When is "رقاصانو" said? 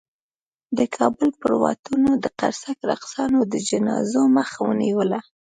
2.91-3.39